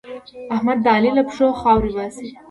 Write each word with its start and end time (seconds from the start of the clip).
احمد 0.55 0.77
د 0.83 0.87
علي 0.95 1.11
له 1.17 1.23
پښو 1.27 1.47
خاورې 1.61 1.91
باسي. 1.95 2.27